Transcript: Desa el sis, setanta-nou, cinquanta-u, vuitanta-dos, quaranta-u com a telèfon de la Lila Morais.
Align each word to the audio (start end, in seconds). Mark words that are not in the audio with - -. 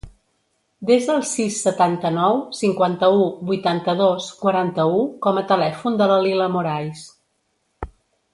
Desa 0.91 1.11
el 1.15 1.19
sis, 1.31 1.57
setanta-nou, 1.67 2.39
cinquanta-u, 2.61 3.27
vuitanta-dos, 3.51 4.31
quaranta-u 4.41 5.05
com 5.27 5.41
a 5.43 5.45
telèfon 5.53 6.01
de 6.03 6.09
la 6.15 6.19
Lila 6.27 6.51
Morais. 6.57 7.07